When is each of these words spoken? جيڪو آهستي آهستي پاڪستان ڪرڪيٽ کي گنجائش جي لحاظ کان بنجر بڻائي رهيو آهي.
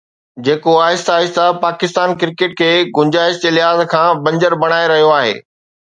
جيڪو 0.45 0.71
آهستي 0.85 1.11
آهستي 1.15 1.43
پاڪستان 1.65 2.13
ڪرڪيٽ 2.23 2.57
کي 2.63 2.71
گنجائش 3.01 3.37
جي 3.45 3.53
لحاظ 3.59 3.85
کان 3.95 4.25
بنجر 4.29 4.57
بڻائي 4.65 4.93
رهيو 4.95 5.17
آهي. 5.19 5.41